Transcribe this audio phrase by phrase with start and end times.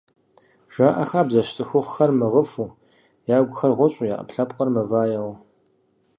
[0.73, 2.67] Жаӏэ хабзэщ цӏыхухъухэр мыгъыфу,
[3.37, 5.31] ягухэр гъущӏу я ӏэпкълъэпкъхэр мываэу…